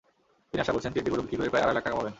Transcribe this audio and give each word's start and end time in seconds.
তিনি 0.49 0.61
আশা 0.63 0.73
করছেন 0.75 0.91
তিনটি 0.95 1.09
গরু 1.11 1.21
বিক্রি 1.23 1.37
করে 1.39 1.51
প্রায় 1.53 1.63
আড়াই 1.63 1.75
লাখ 1.77 1.83
টাকা 1.85 1.97
পাবেন। 1.99 2.09